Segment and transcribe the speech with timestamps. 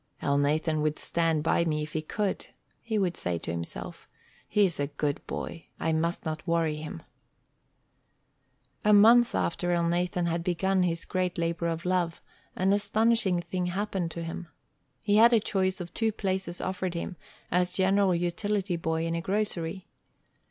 [0.19, 2.47] "Elnathan would stand by me if he could,"
[2.81, 4.07] he would say to himself.
[4.49, 5.67] "He's a good boy.
[5.79, 7.03] I must not worry him."
[8.83, 12.19] A month after Elnathan had begun his great labor of love,
[12.55, 14.47] an astonishing thing happened to him.
[15.01, 17.15] He had a choice of two places offered him
[17.51, 19.87] as general utility boy in a grocery.